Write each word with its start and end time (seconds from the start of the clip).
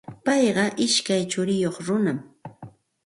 Payqa 0.25 0.63
ishkay 0.85 1.23
churiyuq 1.31 1.77
runam. 1.87 2.19